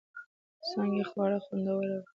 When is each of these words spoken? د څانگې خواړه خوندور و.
د 0.59 0.61
څانگې 0.69 1.03
خواړه 1.09 1.37
خوندور 1.45 1.83
و. 1.99 2.03